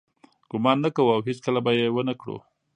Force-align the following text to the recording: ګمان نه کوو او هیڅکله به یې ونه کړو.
ګمان 0.51 0.77
نه 0.85 0.89
کوو 0.95 1.13
او 1.15 1.21
هیڅکله 1.27 1.59
به 1.65 1.71
یې 1.79 1.87
ونه 1.95 2.13
کړو. 2.21 2.37